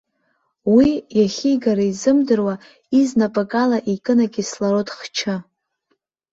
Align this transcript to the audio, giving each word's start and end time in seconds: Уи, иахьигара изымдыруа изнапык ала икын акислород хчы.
Уи, 0.73 0.89
иахьигара 1.19 1.83
изымдыруа 1.91 2.55
изнапык 2.99 3.51
ала 3.63 3.79
икын 3.93 4.19
акислород 4.25 4.87
хчы. 4.99 5.35